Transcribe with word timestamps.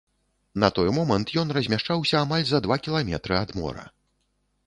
На 0.61 0.69
той 0.77 0.87
момант 0.95 1.33
ён 1.41 1.51
размяшчаўся 1.57 2.15
амаль 2.25 2.45
за 2.51 2.63
два 2.67 2.75
кіламетры 2.87 3.33
ад 3.43 3.49
мора. 3.59 3.85